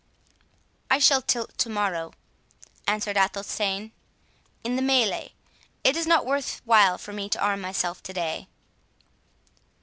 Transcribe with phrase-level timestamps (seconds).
[0.89, 2.13] "I shall tilt to morrow"
[2.87, 3.91] answered Athelstane,
[4.63, 5.33] "in the 'melee';
[5.83, 8.47] it is not worth while for me to arm myself to day."